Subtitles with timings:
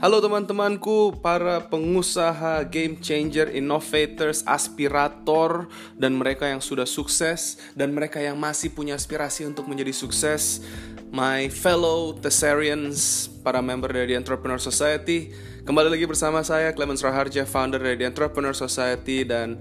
[0.00, 8.16] Halo teman-temanku, para pengusaha, game changer, innovators, aspirator, dan mereka yang sudah sukses, dan mereka
[8.16, 10.64] yang masih punya aspirasi untuk menjadi sukses.
[11.12, 15.36] My fellow Thessarians, para member dari The Entrepreneur Society,
[15.68, 19.60] kembali lagi bersama saya, Clemens Raharja, founder dari The Entrepreneur Society, dan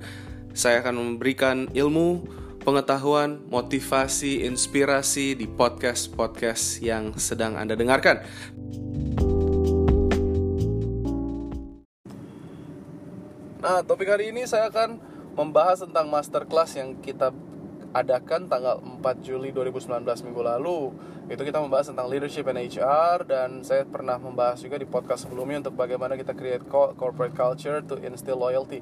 [0.56, 2.24] saya akan memberikan ilmu,
[2.64, 8.24] pengetahuan, motivasi, inspirasi di podcast-podcast yang sedang Anda dengarkan.
[13.70, 14.98] Nah, topik hari ini saya akan
[15.38, 17.30] membahas tentang masterclass yang kita
[17.94, 20.90] adakan tanggal 4 Juli 2019 minggu lalu.
[21.30, 25.62] Itu kita membahas tentang leadership and HR dan saya pernah membahas juga di podcast sebelumnya
[25.62, 26.66] untuk bagaimana kita create
[26.98, 28.82] corporate culture to instill loyalty.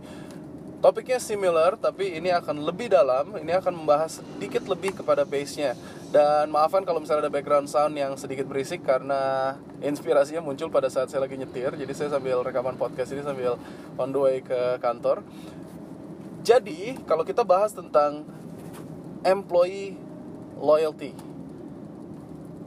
[0.77, 3.33] Topiknya similar, tapi ini akan lebih dalam.
[3.33, 5.73] Ini akan membahas sedikit lebih kepada base-nya.
[6.13, 11.09] Dan maafkan kalau misalnya ada background sound yang sedikit berisik karena inspirasinya muncul pada saat
[11.09, 11.73] saya lagi nyetir.
[11.73, 13.57] Jadi saya sambil rekaman podcast ini sambil
[13.97, 15.25] on the way ke kantor.
[16.45, 18.29] Jadi, kalau kita bahas tentang
[19.25, 19.97] employee
[20.61, 21.17] loyalty.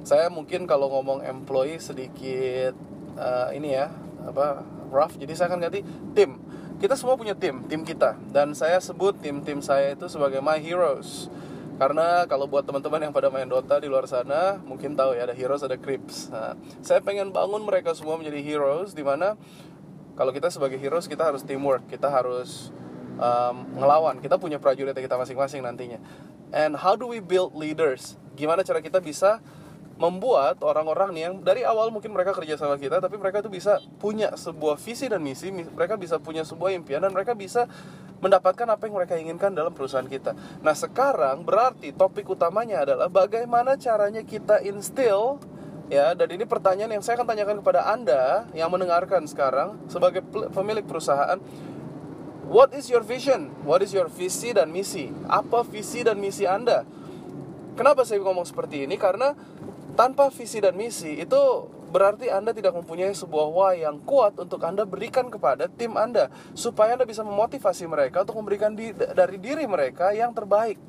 [0.03, 2.75] Saya mungkin kalau ngomong employee sedikit
[3.15, 3.87] uh, ini ya,
[4.27, 5.15] apa rough.
[5.15, 6.50] Jadi saya akan ganti tim
[6.81, 8.17] kita semua punya tim, tim kita.
[8.33, 11.29] Dan saya sebut tim-tim saya itu sebagai my heroes.
[11.77, 15.37] Karena kalau buat teman-teman yang pada main Dota di luar sana, mungkin tahu ya ada
[15.37, 16.29] heroes, ada creeps.
[16.29, 19.37] Nah, saya pengen bangun mereka semua menjadi heroes, di mana
[20.17, 22.69] kalau kita sebagai heroes kita harus teamwork, kita harus
[23.17, 24.21] um, ngelawan.
[24.21, 26.01] Kita punya prajurit kita masing-masing nantinya.
[26.53, 28.21] And how do we build leaders?
[28.37, 29.41] Gimana cara kita bisa
[30.01, 33.85] membuat orang-orang nih yang dari awal mungkin mereka kerja sama kita tapi mereka tuh bisa
[34.01, 37.69] punya sebuah visi dan misi mereka bisa punya sebuah impian dan mereka bisa
[38.25, 40.33] mendapatkan apa yang mereka inginkan dalam perusahaan kita.
[40.65, 45.37] Nah sekarang berarti topik utamanya adalah bagaimana caranya kita instill
[45.93, 50.85] ya dan ini pertanyaan yang saya akan tanyakan kepada anda yang mendengarkan sekarang sebagai pemilik
[50.85, 51.37] perusahaan.
[52.49, 53.53] What is your vision?
[53.69, 55.13] What is your visi dan misi?
[55.29, 56.89] Apa visi dan misi anda?
[57.79, 58.99] Kenapa saya ngomong seperti ini?
[58.99, 59.33] Karena
[60.01, 64.89] tanpa visi dan misi itu berarti Anda tidak mempunyai sebuah why yang kuat untuk Anda
[64.89, 70.17] berikan kepada tim Anda supaya Anda bisa memotivasi mereka untuk memberikan di, dari diri mereka
[70.17, 70.81] yang terbaik.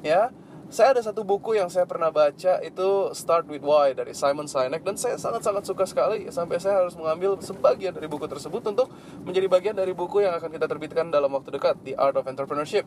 [0.00, 0.32] Ya.
[0.68, 4.84] Saya ada satu buku yang saya pernah baca itu Start with Why dari Simon Sinek
[4.84, 8.92] dan saya sangat-sangat suka sekali sampai saya harus mengambil sebagian dari buku tersebut untuk
[9.24, 12.84] menjadi bagian dari buku yang akan kita terbitkan dalam waktu dekat The Art of Entrepreneurship.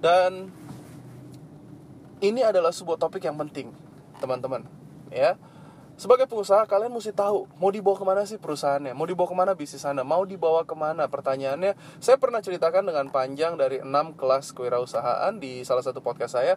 [0.00, 0.48] Dan
[2.24, 3.87] ini adalah sebuah topik yang penting
[4.18, 4.66] teman-teman
[5.14, 5.38] ya.
[5.98, 8.94] Sebagai pengusaha kalian mesti tahu mau dibawa ke mana sih perusahaannya?
[8.94, 10.06] Mau dibawa ke mana bisnis anda?
[10.06, 11.10] Mau dibawa ke mana?
[11.10, 16.54] Pertanyaannya saya pernah ceritakan dengan panjang dari 6 kelas kewirausahaan di salah satu podcast saya.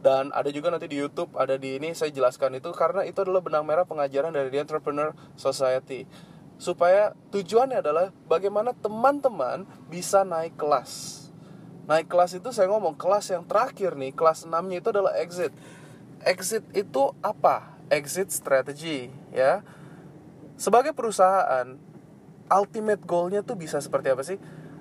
[0.00, 3.42] Dan ada juga nanti di YouTube ada di ini saya jelaskan itu karena itu adalah
[3.42, 6.06] benang merah pengajaran dari The Entrepreneur Society.
[6.54, 11.26] Supaya tujuannya adalah bagaimana teman-teman bisa naik kelas.
[11.90, 15.50] Naik kelas itu saya ngomong kelas yang terakhir nih kelas 6 nya itu adalah exit
[16.24, 17.76] exit itu apa?
[17.90, 19.64] Exit strategy ya.
[20.60, 21.80] Sebagai perusahaan,
[22.52, 24.36] ultimate goalnya tuh bisa seperti apa sih?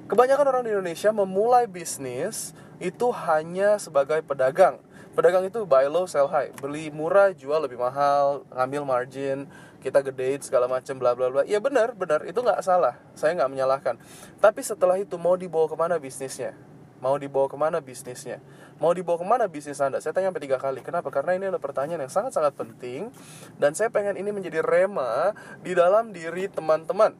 [0.10, 2.52] Kebanyakan orang di Indonesia memulai bisnis
[2.82, 4.82] itu hanya sebagai pedagang.
[5.14, 6.50] Pedagang itu buy low, sell high.
[6.58, 9.46] Beli murah, jual lebih mahal, ngambil margin,
[9.80, 11.42] kita gedein segala macam bla bla bla.
[11.48, 13.00] Ya benar, benar, itu nggak salah.
[13.16, 13.96] Saya nggak menyalahkan.
[14.42, 16.58] Tapi setelah itu mau dibawa ke mana bisnisnya?
[17.00, 18.44] Mau dibawa ke mana bisnisnya?
[18.80, 20.04] Mau dibawa ke mana bisnis Anda?
[20.04, 20.84] Saya tanya sampai tiga kali.
[20.84, 21.08] Kenapa?
[21.12, 23.12] Karena ini adalah pertanyaan yang sangat-sangat penting.
[23.56, 25.32] Dan saya pengen ini menjadi rema
[25.64, 27.16] di dalam diri teman-teman.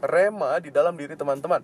[0.00, 1.60] Rema di dalam diri teman-teman.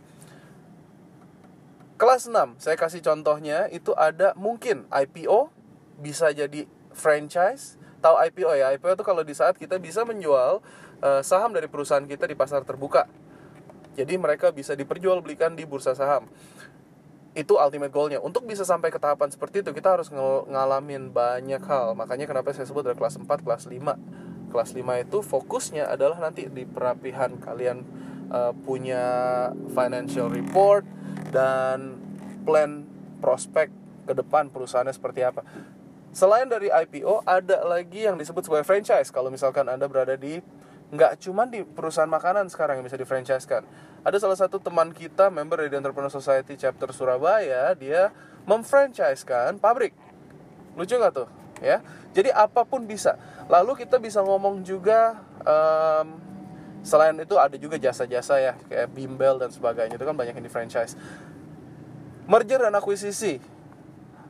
[1.99, 5.51] Kelas 6, saya kasih contohnya, itu ada mungkin IPO,
[5.99, 6.63] bisa jadi
[6.95, 10.63] franchise, tahu IPO ya IPO itu kalau di saat kita bisa menjual
[11.03, 13.11] uh, saham dari perusahaan kita di pasar terbuka
[13.99, 16.31] jadi mereka bisa diperjualbelikan di bursa saham
[17.39, 18.19] itu ultimate goalnya.
[18.19, 21.95] Untuk bisa sampai ke tahapan seperti itu kita harus ng ngalamin banyak hal.
[21.95, 26.49] Makanya kenapa saya sebut dari kelas 4 kelas 5 kelas 5 itu fokusnya adalah nanti
[26.49, 27.85] di perapihan kalian
[28.33, 29.05] uh, punya
[29.71, 30.83] financial report
[31.31, 32.01] dan
[32.43, 32.83] plan
[33.21, 33.69] prospek
[34.09, 35.45] ke depan perusahaannya seperti apa.
[36.17, 39.13] Selain dari IPO ada lagi yang disebut sebagai franchise.
[39.13, 40.41] Kalau misalkan anda berada di
[40.89, 43.61] nggak cuma di perusahaan makanan sekarang yang bisa di franchise kan
[44.01, 48.09] ada salah satu teman kita member dari Entrepreneur Society chapter Surabaya dia
[48.49, 49.93] memfranchise kan pabrik.
[50.79, 51.29] Lucu nggak tuh?
[51.61, 51.85] Ya?
[52.17, 53.19] Jadi apa pun bisa.
[53.51, 56.29] Lalu kita bisa ngomong juga um,
[56.87, 60.53] selain itu ada juga jasa-jasa ya kayak bimbel dan sebagainya itu kan banyak yang di
[60.53, 60.95] franchise
[62.29, 63.41] merger dan akuisisi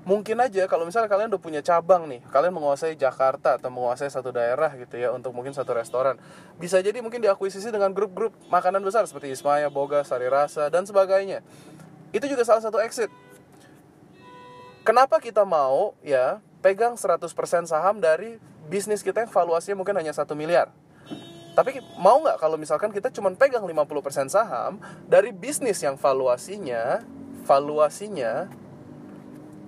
[0.09, 4.33] mungkin aja kalau misalnya kalian udah punya cabang nih kalian menguasai Jakarta atau menguasai satu
[4.33, 6.17] daerah gitu ya untuk mungkin satu restoran.
[6.57, 11.45] Bisa jadi mungkin diakuisisi dengan grup-grup makanan besar seperti Ismaya, Boga, Sari Rasa dan sebagainya.
[12.09, 13.13] Itu juga salah satu exit.
[14.81, 17.29] Kenapa kita mau ya pegang 100%
[17.69, 18.41] saham dari
[18.73, 20.73] bisnis kita yang valuasinya mungkin hanya satu miliar?
[21.53, 27.05] Tapi mau nggak kalau misalkan kita cuma pegang 50% saham dari bisnis yang valuasinya
[27.45, 28.49] valuasinya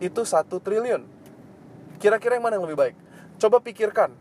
[0.00, 1.04] itu satu triliun.
[2.00, 2.96] Kira-kira yang mana yang lebih baik?
[3.36, 4.16] Coba pikirkan.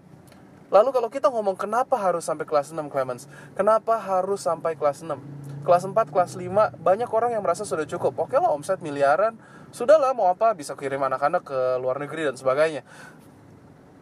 [0.69, 3.25] Lalu kalau kita ngomong kenapa harus sampai kelas 6 Clemens?
[3.57, 5.17] Kenapa harus sampai kelas 6?
[5.65, 8.15] Kelas 4, kelas 5, banyak orang yang merasa sudah cukup.
[8.21, 9.35] Oke lah omset miliaran,
[9.73, 12.85] sudahlah mau apa bisa kirim anak-anak ke luar negeri dan sebagainya.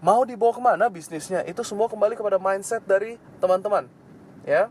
[0.03, 1.41] Mau dibawa ke mana bisnisnya?
[1.47, 3.89] Itu semua kembali kepada mindset dari teman-teman.
[4.45, 4.69] Ya,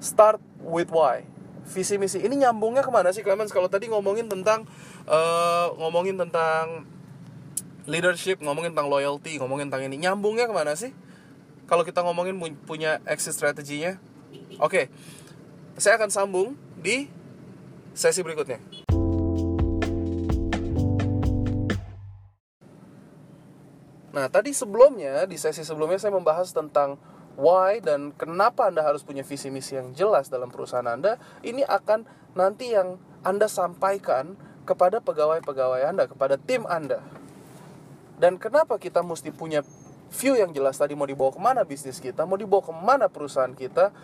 [0.00, 1.28] Start with why
[1.68, 3.52] visi misi ini nyambungnya ke mana sih Clemens?
[3.52, 4.64] Kalau tadi ngomongin tentang
[5.04, 6.88] uh, ngomongin tentang
[7.88, 10.94] leadership ngomongin tentang loyalty ngomongin tentang ini nyambungnya ke mana sih?
[11.66, 13.98] Kalau kita ngomongin punya exit strateginya
[14.58, 14.84] oke okay.
[15.78, 16.48] saya akan sambung
[16.78, 17.10] di
[17.94, 18.60] sesi berikutnya.
[24.10, 26.98] Nah, tadi sebelumnya, di sesi sebelumnya saya membahas tentang
[27.38, 32.06] why dan kenapa Anda harus punya visi misi yang jelas dalam perusahaan Anda, ini akan
[32.34, 34.34] nanti yang Anda sampaikan
[34.66, 37.02] kepada pegawai-pegawai Anda, kepada tim Anda.
[38.20, 39.64] Dan kenapa kita mesti punya
[40.10, 43.54] view yang jelas tadi mau dibawa ke mana bisnis kita, mau dibawa ke mana perusahaan
[43.54, 43.94] kita,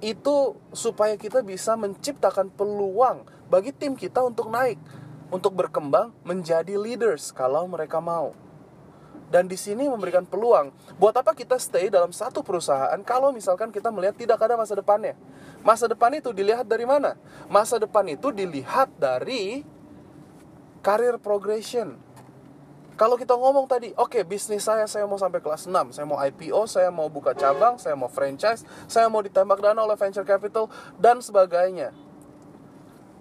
[0.00, 4.80] itu supaya kita bisa menciptakan peluang bagi tim kita untuk naik,
[5.28, 8.45] untuk berkembang menjadi leaders kalau mereka mau
[9.30, 10.70] dan di sini memberikan peluang.
[10.98, 15.18] Buat apa kita stay dalam satu perusahaan kalau misalkan kita melihat tidak ada masa depannya?
[15.66, 17.18] Masa depan itu dilihat dari mana?
[17.50, 19.66] Masa depan itu dilihat dari
[20.78, 21.98] career progression.
[22.96, 26.16] Kalau kita ngomong tadi, oke okay, bisnis saya saya mau sampai kelas 6, saya mau
[26.16, 30.72] IPO, saya mau buka cabang, saya mau franchise, saya mau ditembak dana oleh venture capital
[30.96, 31.92] dan sebagainya.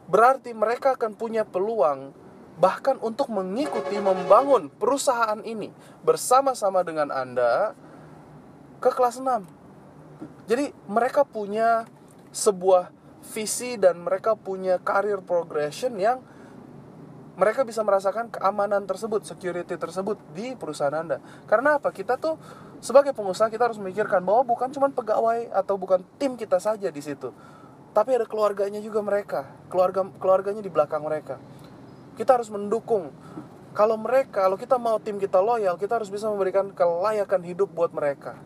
[0.08, 2.16] Berarti mereka akan punya peluang
[2.56, 5.72] bahkan untuk mengikuti membangun perusahaan ini
[6.08, 7.76] bersama-sama dengan Anda
[8.80, 9.44] ke kelas 6.
[10.48, 11.84] Jadi mereka punya
[12.32, 12.92] sebuah
[13.26, 16.22] visi dan mereka punya career progression yang
[17.36, 21.20] mereka bisa merasakan keamanan tersebut, security tersebut di perusahaan Anda.
[21.52, 21.92] Karena apa?
[21.92, 22.40] Kita tuh
[22.80, 27.02] sebagai pengusaha kita harus memikirkan bahwa bukan cuma pegawai atau bukan tim kita saja di
[27.04, 27.36] situ.
[27.92, 31.36] Tapi ada keluarganya juga mereka, keluarga keluarganya di belakang mereka.
[32.16, 33.12] Kita harus mendukung.
[33.76, 37.92] Kalau mereka, kalau kita mau tim kita loyal, kita harus bisa memberikan kelayakan hidup buat
[37.92, 38.40] mereka.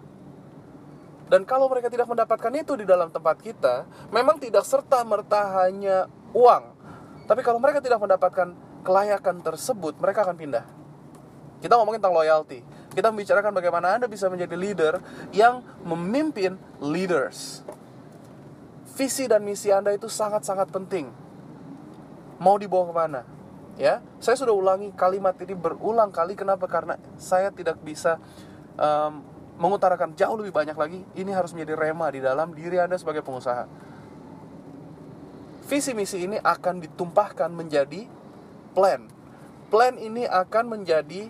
[1.29, 6.73] Dan kalau mereka tidak mendapatkan itu di dalam tempat kita, memang tidak serta-merta hanya uang.
[7.29, 10.65] Tapi kalau mereka tidak mendapatkan kelayakan tersebut, mereka akan pindah.
[11.61, 12.65] Kita ngomongin tentang loyalty.
[12.89, 14.97] Kita membicarakan bagaimana Anda bisa menjadi leader
[15.29, 17.61] yang memimpin leaders.
[18.97, 21.13] Visi dan misi Anda itu sangat-sangat penting.
[22.41, 23.21] Mau dibawa ke mana?
[23.79, 26.35] Ya saya sudah ulangi kalimat ini berulang kali.
[26.35, 26.67] Kenapa?
[26.67, 28.19] Karena saya tidak bisa
[28.75, 29.23] um,
[29.57, 30.99] mengutarakan jauh lebih banyak lagi.
[31.15, 33.65] Ini harus menjadi rema di dalam diri anda sebagai pengusaha.
[35.69, 38.03] Visi misi ini akan ditumpahkan menjadi
[38.75, 39.07] plan.
[39.69, 41.29] Plan ini akan menjadi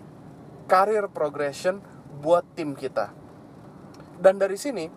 [0.64, 1.84] career progression
[2.24, 3.12] buat tim kita.
[4.16, 4.88] Dan dari sini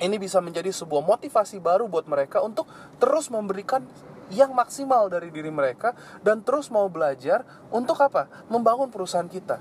[0.00, 3.84] ini bisa menjadi sebuah motivasi baru buat mereka untuk terus memberikan
[4.30, 7.42] yang maksimal dari diri mereka dan terus mau belajar
[7.74, 8.46] untuk apa?
[8.46, 9.58] Membangun perusahaan kita.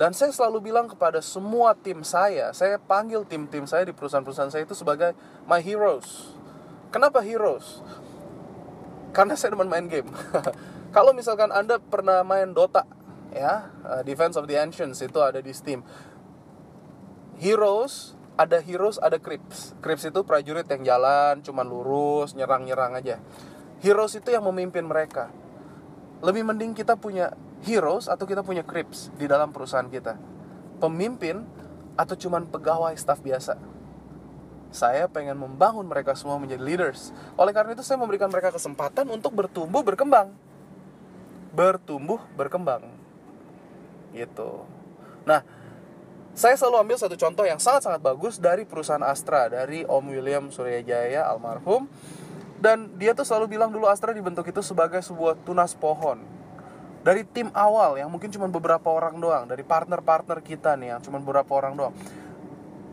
[0.00, 4.64] Dan saya selalu bilang kepada semua tim saya, saya panggil tim-tim saya di perusahaan-perusahaan saya
[4.64, 5.12] itu sebagai
[5.44, 6.32] my heroes.
[6.88, 7.84] Kenapa heroes?
[9.12, 10.08] Karena saya demen main game.
[10.96, 12.88] Kalau misalkan Anda pernah main Dota,
[13.28, 15.84] ya, uh, Defense of the Ancients itu ada di Steam.
[17.36, 19.76] Heroes, ada heroes, ada creeps.
[19.84, 23.20] Creeps itu prajurit yang jalan, cuman lurus, nyerang-nyerang aja
[23.80, 25.32] heroes itu yang memimpin mereka.
[26.20, 27.32] Lebih mending kita punya
[27.64, 30.16] heroes atau kita punya creeps di dalam perusahaan kita.
[30.80, 31.44] Pemimpin
[31.96, 33.56] atau cuman pegawai staff biasa.
[34.70, 37.10] Saya pengen membangun mereka semua menjadi leaders.
[37.34, 40.30] Oleh karena itu saya memberikan mereka kesempatan untuk bertumbuh, berkembang.
[41.50, 42.86] Bertumbuh, berkembang.
[44.14, 44.62] Gitu.
[45.26, 45.42] Nah,
[46.30, 51.26] saya selalu ambil satu contoh yang sangat-sangat bagus dari perusahaan Astra, dari Om William Suryajaya
[51.26, 51.90] almarhum
[52.60, 56.20] dan dia tuh selalu bilang dulu Astra dibentuk itu sebagai sebuah tunas pohon.
[57.00, 61.16] Dari tim awal yang mungkin cuma beberapa orang doang dari partner-partner kita nih yang cuma
[61.16, 61.96] beberapa orang doang.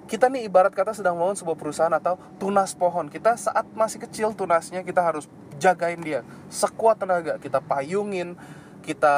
[0.08, 3.12] Kita nih ibarat kata sedang membangun sebuah perusahaan atau tunas pohon.
[3.12, 5.28] Kita saat masih kecil tunasnya kita harus
[5.60, 6.24] jagain dia.
[6.48, 8.40] Sekuat tenaga kita payungin
[8.88, 9.18] kita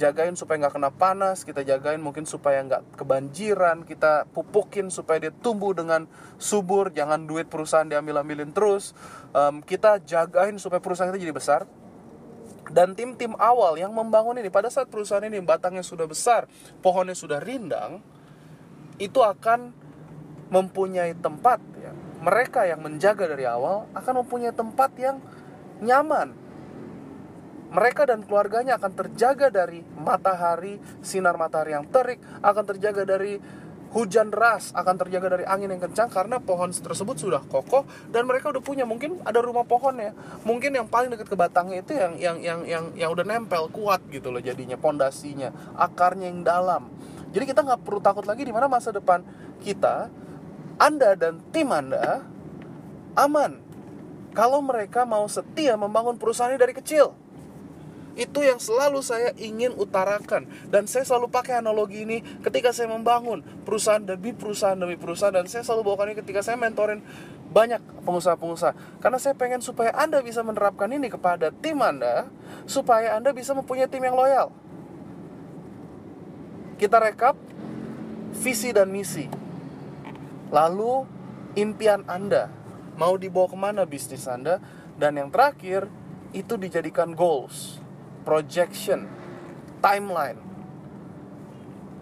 [0.00, 5.32] jagain supaya nggak kena panas kita jagain mungkin supaya nggak kebanjiran kita pupukin supaya dia
[5.44, 6.08] tumbuh dengan
[6.40, 8.96] subur jangan duit perusahaan diambil ambilin terus.
[9.36, 11.68] Um, kita jagain supaya perusahaan kita jadi besar.
[12.64, 16.48] Dan tim-tim awal yang membangun ini pada saat perusahaan ini batangnya sudah besar
[16.80, 18.00] pohonnya sudah rindang
[18.96, 19.76] itu akan
[20.48, 21.92] mempunyai tempat ya.
[22.24, 25.20] mereka yang menjaga dari awal akan mempunyai tempat yang
[25.84, 26.32] nyaman
[27.74, 33.42] mereka dan keluarganya akan terjaga dari matahari, sinar matahari yang terik, akan terjaga dari
[33.94, 38.50] hujan deras, akan terjaga dari angin yang kencang karena pohon tersebut sudah kokoh dan mereka
[38.50, 40.10] udah punya mungkin ada rumah pohon ya.
[40.42, 44.02] Mungkin yang paling dekat ke batangnya itu yang yang yang yang yang udah nempel kuat
[44.10, 46.90] gitu loh jadinya pondasinya, akarnya yang dalam.
[47.30, 49.22] Jadi kita nggak perlu takut lagi di mana masa depan
[49.62, 50.10] kita,
[50.78, 52.22] Anda dan tim Anda
[53.14, 53.62] aman
[54.34, 57.23] kalau mereka mau setia membangun perusahaannya dari kecil.
[58.14, 60.46] Itu yang selalu saya ingin utarakan.
[60.70, 65.34] Dan saya selalu pakai analogi ini ketika saya membangun perusahaan demi perusahaan demi perusahaan.
[65.34, 67.02] Dan saya selalu bawakan ini ketika saya mentorin
[67.50, 69.02] banyak pengusaha-pengusaha.
[69.02, 72.30] Karena saya pengen supaya Anda bisa menerapkan ini kepada tim Anda
[72.70, 74.54] supaya Anda bisa mempunyai tim yang loyal.
[76.78, 77.34] Kita rekap
[78.34, 79.26] visi dan misi.
[80.54, 81.02] Lalu
[81.58, 82.46] impian Anda
[82.94, 84.62] mau dibawa ke mana bisnis Anda?
[84.94, 85.90] Dan yang terakhir
[86.30, 87.82] itu dijadikan goals
[88.24, 89.06] projection,
[89.84, 90.40] timeline.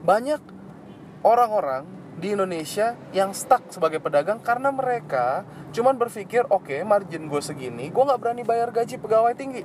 [0.02, 0.41] Banyak
[1.23, 1.87] orang-orang
[2.19, 5.43] di Indonesia yang stuck sebagai pedagang karena mereka
[5.75, 9.62] cuman berpikir, oke okay, margin gue segini, gue nggak berani bayar gaji pegawai tinggi.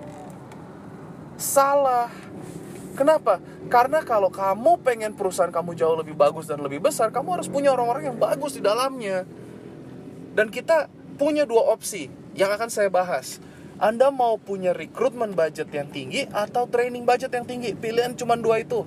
[1.38, 2.10] Salah.
[2.98, 3.38] Kenapa?
[3.70, 7.70] Karena kalau kamu pengen perusahaan kamu jauh lebih bagus dan lebih besar, kamu harus punya
[7.70, 9.22] orang-orang yang bagus di dalamnya.
[10.34, 10.90] Dan kita
[11.22, 13.38] punya dua opsi yang akan saya bahas.
[13.78, 17.78] Anda mau punya rekrutmen budget yang tinggi atau training budget yang tinggi?
[17.78, 18.82] Pilihan cuma dua itu.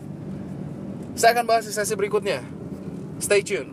[1.14, 2.42] Saya akan bahas di sesi berikutnya.
[3.22, 3.70] Stay tune.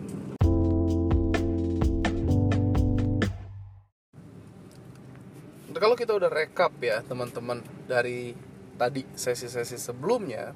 [5.73, 8.37] Kalau kita udah rekap ya teman-teman dari
[8.77, 10.53] tadi sesi-sesi sebelumnya,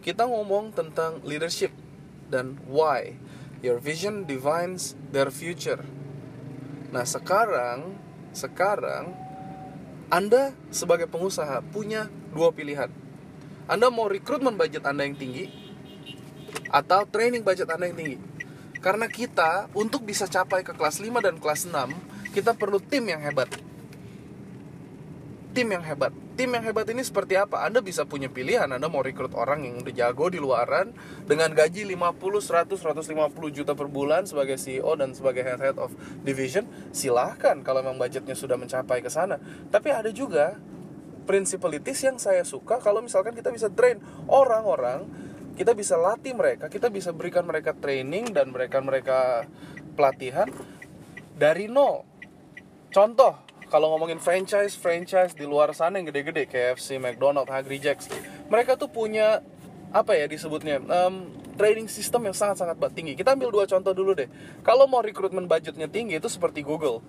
[0.00, 1.76] kita ngomong tentang leadership
[2.32, 3.20] dan why
[3.60, 5.84] your vision defines their future.
[6.88, 8.00] Nah sekarang,
[8.32, 9.27] sekarang
[10.08, 12.88] anda sebagai pengusaha punya dua pilihan.
[13.68, 15.52] Anda mau rekrutmen budget Anda yang tinggi
[16.72, 18.18] atau training budget Anda yang tinggi.
[18.80, 23.20] Karena kita untuk bisa capai ke kelas 5 dan kelas 6, kita perlu tim yang
[23.20, 23.50] hebat
[25.58, 26.14] tim yang hebat.
[26.38, 27.66] Tim yang hebat ini seperti apa?
[27.66, 30.94] Anda bisa punya pilihan, Anda mau rekrut orang yang udah jago di luaran
[31.26, 35.90] dengan gaji 50, 100, 150 juta per bulan sebagai CEO dan sebagai head of
[36.22, 39.42] division, silahkan kalau memang budgetnya sudah mencapai ke sana.
[39.74, 40.54] Tapi ada juga
[41.26, 43.98] principalities yang saya suka kalau misalkan kita bisa train
[44.30, 45.10] orang-orang,
[45.58, 49.42] kita bisa latih mereka, kita bisa berikan mereka training dan berikan mereka
[49.98, 50.46] pelatihan
[51.34, 52.06] dari nol.
[52.94, 58.08] Contoh, kalau ngomongin franchise franchise di luar sana yang gede-gede KFC, McDonald, Hungry Jacks,
[58.48, 59.44] mereka tuh punya
[59.88, 63.16] apa ya disebutnya um, trading system yang sangat-sangat tinggi.
[63.16, 64.28] Kita ambil dua contoh dulu deh.
[64.64, 67.00] Kalau mau rekrutmen budgetnya tinggi itu seperti Google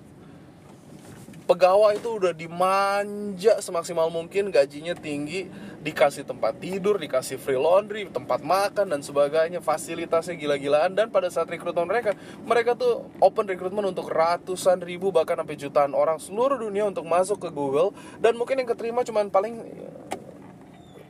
[1.50, 5.50] pegawai itu udah dimanja semaksimal mungkin gajinya tinggi
[5.82, 10.94] dikasih tempat tidur dikasih free laundry tempat makan dan sebagainya fasilitasnya gila-gilaan.
[10.94, 12.14] Dan pada saat rekrutmen mereka
[12.46, 17.42] mereka tuh open rekrutmen untuk ratusan ribu bahkan sampai jutaan orang seluruh dunia untuk masuk
[17.42, 17.98] ke Google.
[18.22, 19.66] Dan mungkin yang keterima cuman paling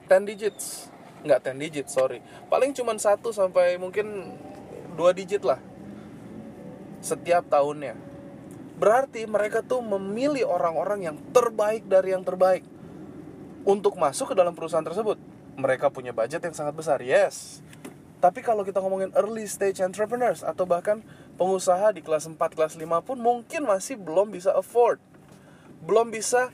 [0.08, 0.88] 10 digits.
[1.28, 2.24] Nggak 10 digit sorry.
[2.48, 4.40] Paling cuman satu sampai mungkin
[4.96, 5.60] dua digit lah
[7.00, 7.96] setiap tahunnya
[8.80, 12.64] Berarti mereka tuh memilih orang-orang yang terbaik dari yang terbaik
[13.68, 15.20] untuk masuk ke dalam perusahaan tersebut.
[15.60, 17.60] Mereka punya budget yang sangat besar, yes.
[18.24, 21.04] Tapi kalau kita ngomongin early stage entrepreneurs atau bahkan
[21.36, 25.04] pengusaha di kelas 4, kelas 5 pun mungkin masih belum bisa afford.
[25.84, 26.48] Belum bisa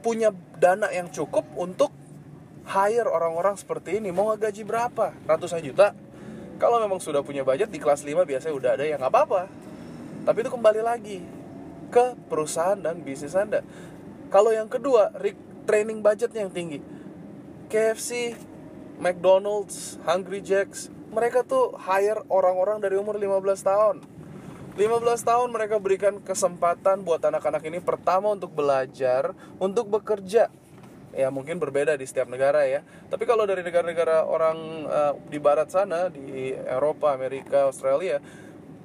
[0.00, 1.92] punya dana yang cukup untuk
[2.72, 4.08] hire orang-orang seperti ini.
[4.08, 5.12] Mau gaji berapa?
[5.28, 5.92] Ratusan juta?
[6.56, 9.62] Kalau memang sudah punya budget di kelas 5 biasanya udah ada ya nggak apa-apa
[10.22, 11.18] tapi itu kembali lagi
[11.92, 13.60] ke perusahaan dan bisnis Anda.
[14.32, 15.12] Kalau yang kedua,
[15.68, 16.80] training budgetnya yang tinggi.
[17.68, 18.32] KFC,
[18.96, 23.96] McDonald's, Hungry Jacks, mereka tuh hire orang-orang dari umur 15 tahun.
[24.72, 24.80] 15
[25.20, 30.48] tahun mereka berikan kesempatan buat anak-anak ini pertama untuk belajar, untuk bekerja.
[31.12, 32.80] Ya mungkin berbeda di setiap negara ya.
[33.12, 34.56] Tapi kalau dari negara-negara orang
[34.88, 38.16] uh, di barat sana, di Eropa, Amerika, Australia,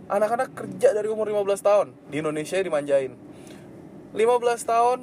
[0.08, 1.88] anak-anak kerja dari umur 15 tahun.
[2.08, 3.14] Di Indonesia dimanjain.
[4.16, 5.00] 15 tahun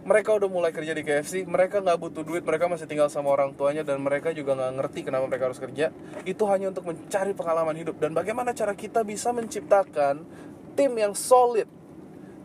[0.00, 3.52] mereka udah mulai kerja di KFC mereka nggak butuh duit mereka masih tinggal sama orang
[3.52, 5.94] tuanya dan mereka juga nggak ngerti kenapa mereka harus kerja.
[6.26, 7.96] Itu hanya untuk mencari pengalaman hidup.
[8.02, 10.26] Dan bagaimana cara kita bisa menciptakan
[10.74, 11.70] tim yang solid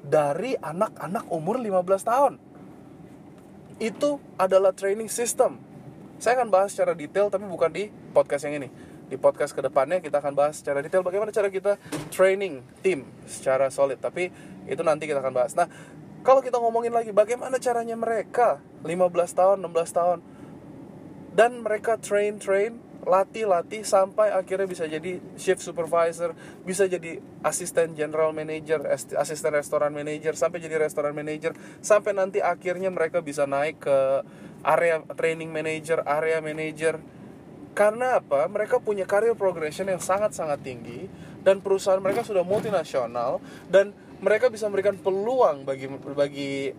[0.05, 2.33] dari anak-anak umur 15 tahun?
[3.81, 5.59] Itu adalah training system.
[6.15, 10.01] Saya akan bahas secara detail tapi bukan di podcast yang ini di podcast ke depannya
[10.01, 11.77] kita akan bahas secara detail bagaimana cara kita
[12.09, 14.33] training tim secara solid tapi
[14.65, 15.69] itu nanti kita akan bahas nah
[16.25, 20.19] kalau kita ngomongin lagi bagaimana caranya mereka 15 tahun, 16 tahun
[21.37, 26.33] dan mereka train train latih latih sampai akhirnya bisa jadi shift supervisor,
[26.65, 28.81] bisa jadi asisten general manager,
[29.13, 31.53] asisten restoran manager, sampai jadi restoran manager,
[31.85, 34.25] sampai nanti akhirnya mereka bisa naik ke
[34.65, 36.97] area training manager, area manager.
[37.75, 38.47] Karena apa?
[38.47, 41.11] Mereka punya career progression yang sangat-sangat tinggi
[41.43, 43.91] dan perusahaan mereka sudah multinasional dan
[44.23, 46.71] mereka bisa memberikan peluang bagi bagi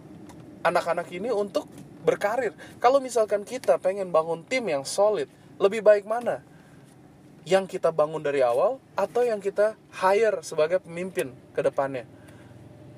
[0.65, 1.69] anak-anak ini untuk
[2.01, 2.57] berkarir.
[2.81, 5.29] Kalau misalkan kita pengen bangun tim yang solid,
[5.61, 6.41] lebih baik mana?
[7.45, 12.09] Yang kita bangun dari awal atau yang kita hire sebagai pemimpin ke depannya?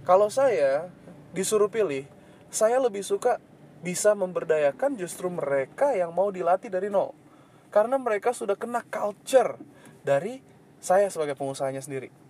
[0.06, 0.88] Kalau saya
[1.34, 2.06] disuruh pilih,
[2.48, 3.42] saya lebih suka
[3.82, 7.12] bisa memberdayakan justru mereka yang mau dilatih dari nol.
[7.68, 9.60] Karena mereka sudah kena culture
[10.04, 10.40] dari
[10.78, 12.28] saya sebagai pengusahanya sendiri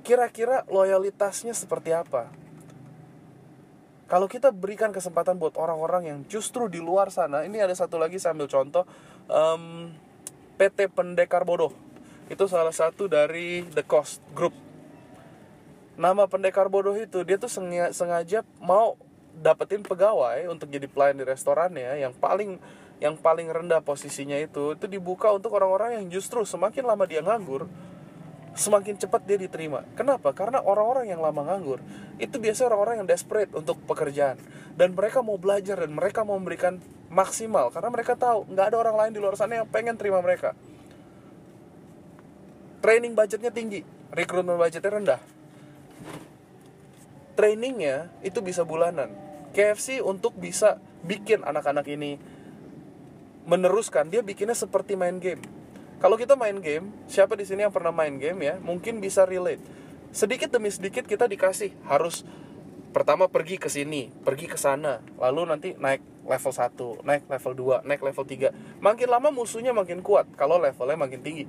[0.00, 2.32] kira-kira loyalitasnya seperti apa?
[4.10, 8.18] Kalau kita berikan kesempatan buat orang-orang yang justru di luar sana, ini ada satu lagi
[8.18, 8.82] sambil contoh,
[9.30, 9.94] um,
[10.58, 11.70] PT Pendekar Bodoh.
[12.26, 14.50] Itu salah satu dari The Cost Group.
[15.94, 17.46] Nama Pendekar Bodoh itu, dia tuh
[17.94, 18.98] sengaja mau
[19.30, 22.58] dapetin pegawai untuk jadi pelayan di restorannya yang paling
[23.00, 27.64] yang paling rendah posisinya itu itu dibuka untuk orang-orang yang justru semakin lama dia nganggur
[28.54, 29.86] semakin cepat dia diterima.
[29.94, 30.34] Kenapa?
[30.34, 31.80] Karena orang-orang yang lama nganggur
[32.20, 34.36] itu biasanya orang-orang yang desperate untuk pekerjaan
[34.76, 36.76] dan mereka mau belajar dan mereka mau memberikan
[37.10, 40.52] maksimal karena mereka tahu nggak ada orang lain di luar sana yang pengen terima mereka.
[42.80, 45.20] Training budgetnya tinggi, rekrutmen budgetnya rendah.
[47.36, 49.08] Trainingnya itu bisa bulanan.
[49.56, 52.20] KFC untuk bisa bikin anak-anak ini
[53.48, 55.40] meneruskan dia bikinnya seperti main game
[56.00, 59.60] kalau kita main game, siapa di sini yang pernah main game ya, mungkin bisa relate.
[60.16, 62.24] Sedikit demi sedikit kita dikasih harus
[62.96, 67.52] pertama pergi ke sini, pergi ke sana, lalu nanti naik level 1, naik level
[67.84, 68.80] 2, naik level 3.
[68.80, 71.44] Makin lama musuhnya makin kuat kalau levelnya makin tinggi.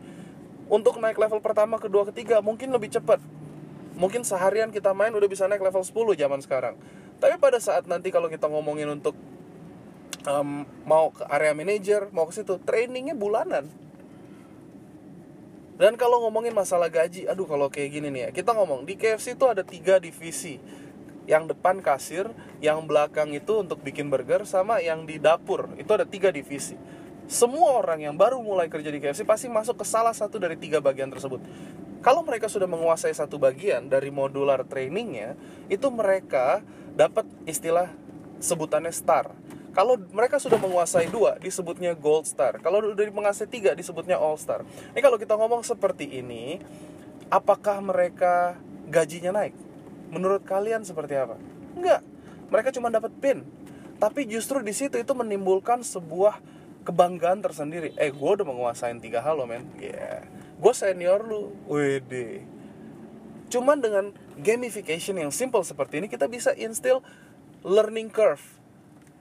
[0.67, 3.23] Untuk naik level pertama, kedua, ketiga mungkin lebih cepat.
[3.95, 6.75] Mungkin seharian kita main udah bisa naik level 10 zaman sekarang.
[7.23, 9.15] Tapi pada saat nanti kalau kita ngomongin untuk
[10.27, 13.69] um, mau ke area manager, mau ke situ, trainingnya bulanan
[15.81, 19.33] dan kalau ngomongin masalah gaji, aduh kalau kayak gini nih ya, kita ngomong di KFC
[19.33, 20.61] itu ada tiga divisi.
[21.25, 22.29] Yang depan kasir,
[22.61, 25.73] yang belakang itu untuk bikin burger, sama yang di dapur.
[25.81, 26.77] Itu ada tiga divisi.
[27.25, 30.77] Semua orang yang baru mulai kerja di KFC pasti masuk ke salah satu dari tiga
[30.85, 31.41] bagian tersebut.
[32.05, 35.33] Kalau mereka sudah menguasai satu bagian dari modular trainingnya,
[35.65, 36.61] itu mereka
[36.93, 37.89] dapat istilah
[38.37, 39.33] sebutannya star
[39.71, 42.59] kalau mereka sudah menguasai dua, disebutnya gold star.
[42.59, 44.67] Kalau sudah menguasai tiga, disebutnya all star.
[44.91, 46.59] Ini kalau kita ngomong seperti ini,
[47.31, 48.59] apakah mereka
[48.91, 49.55] gajinya naik?
[50.11, 51.39] Menurut kalian seperti apa?
[51.71, 52.03] Enggak.
[52.51, 53.47] Mereka cuma dapat pin.
[53.95, 56.43] Tapi justru di situ itu menimbulkan sebuah
[56.83, 57.95] kebanggaan tersendiri.
[57.95, 59.71] Eh, gue udah menguasai tiga hal loh, men.
[59.79, 60.27] Yeah.
[60.59, 61.55] Gue senior lu.
[61.71, 62.43] Wede.
[63.47, 66.99] Cuman dengan gamification yang simple seperti ini, kita bisa instill
[67.63, 68.60] learning curve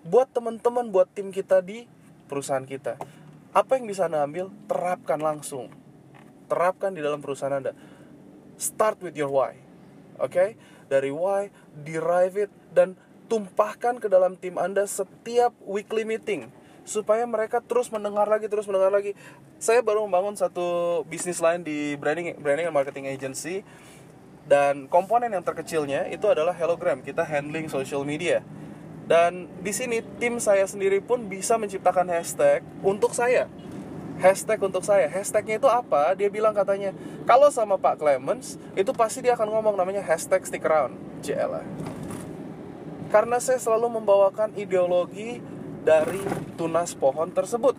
[0.06, 1.84] buat teman-teman buat tim kita di
[2.26, 2.96] perusahaan kita.
[3.50, 4.48] Apa yang bisa anda ambil?
[4.70, 5.68] Terapkan langsung.
[6.46, 7.74] Terapkan di dalam perusahaan anda.
[8.60, 9.70] Start with your why
[10.20, 10.30] oke?
[10.30, 10.54] Okay?
[10.90, 12.98] dari why derive it dan
[13.30, 16.50] tumpahkan ke dalam tim anda setiap weekly meeting
[16.82, 19.14] supaya mereka terus mendengar lagi terus mendengar lagi.
[19.62, 23.62] Saya baru membangun satu bisnis lain di branding branding and marketing agency
[24.50, 28.42] dan komponen yang terkecilnya itu adalah Hellogram kita handling social media
[29.10, 33.50] dan di sini tim saya sendiri pun bisa menciptakan hashtag untuk saya.
[34.22, 35.10] Hashtag untuk saya.
[35.10, 36.14] Hashtagnya itu apa?
[36.14, 36.94] Dia bilang katanya,
[37.26, 40.94] kalau sama Pak Clemens, itu pasti dia akan ngomong namanya hashtag stick around.
[41.26, 41.66] JLA.
[43.10, 45.42] Karena saya selalu membawakan ideologi
[45.82, 46.22] dari
[46.54, 47.74] tunas pohon tersebut.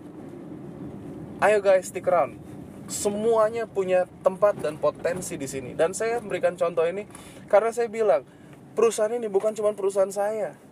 [1.40, 2.44] Ayo guys, stick around.
[2.92, 5.80] Semuanya punya tempat dan potensi di sini.
[5.80, 7.08] Dan saya memberikan contoh ini
[7.48, 8.28] karena saya bilang,
[8.76, 10.71] perusahaan ini bukan cuma perusahaan saya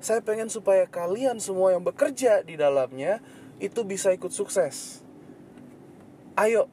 [0.00, 3.20] saya pengen supaya kalian semua yang bekerja di dalamnya
[3.60, 5.04] itu bisa ikut sukses.
[6.40, 6.72] Ayo,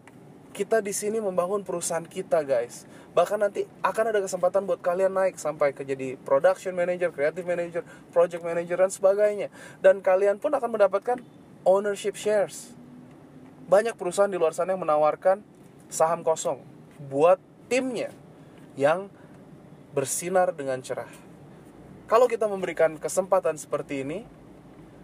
[0.55, 2.87] kita di sini membangun perusahaan kita, guys.
[3.17, 7.81] bahkan nanti akan ada kesempatan buat kalian naik sampai ke jadi production manager, creative manager,
[8.13, 9.49] project manager dan sebagainya.
[9.81, 11.17] Dan kalian pun akan mendapatkan
[11.65, 12.77] ownership shares.
[13.65, 15.41] Banyak perusahaan di luar sana yang menawarkan
[15.89, 16.61] saham kosong
[17.09, 17.41] buat
[17.73, 18.13] timnya
[18.77, 19.09] yang
[19.97, 21.26] bersinar dengan cerah.
[22.07, 24.23] Kalau kita memberikan kesempatan seperti ini,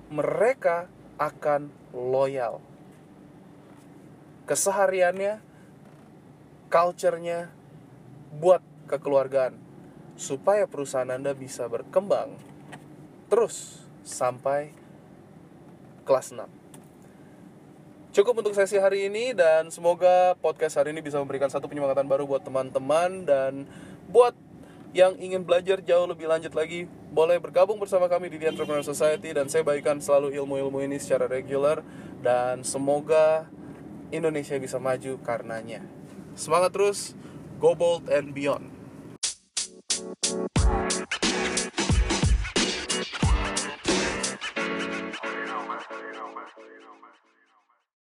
[0.08, 0.88] mereka
[1.20, 2.64] akan loyal.
[4.48, 5.44] Kesehariannya,
[6.72, 7.52] culture-nya,
[8.40, 9.60] buat kekeluargaan.
[10.16, 12.40] Supaya perusahaan Anda bisa berkembang
[13.28, 14.72] terus sampai
[16.06, 16.46] kelas 6.
[18.14, 22.30] Cukup untuk sesi hari ini dan semoga podcast hari ini bisa memberikan satu penyemangatan baru
[22.30, 23.66] buat teman-teman dan
[24.06, 24.38] buat
[24.94, 29.34] yang ingin belajar jauh lebih lanjut lagi boleh bergabung bersama kami di The Entrepreneur Society
[29.34, 31.82] dan saya bagikan selalu ilmu-ilmu ini secara regular
[32.22, 33.50] dan semoga
[34.14, 35.82] Indonesia bisa maju karenanya.
[36.34, 37.14] Semangat terus,
[37.62, 38.73] go bold and beyond.